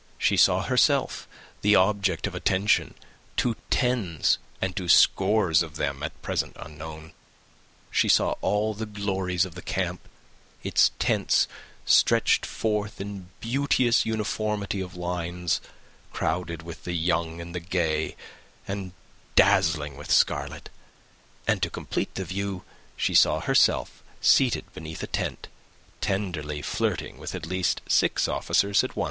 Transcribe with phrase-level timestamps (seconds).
[0.17, 1.27] She saw herself
[1.61, 2.95] the object of attention
[3.37, 7.13] to tens and to scores of them at present unknown.
[7.91, 10.01] She saw all the glories of the camp:
[10.63, 11.47] its tents
[11.85, 15.61] stretched forth in beauteous uniformity of lines,
[16.11, 18.15] crowded with the young and the gay,
[18.67, 18.93] and
[19.35, 20.71] dazzling with scarlet;
[21.47, 22.63] and, to complete the view,
[22.97, 25.47] she saw herself seated beneath a tent,
[26.01, 28.99] tenderly flirting with at least six officers at once.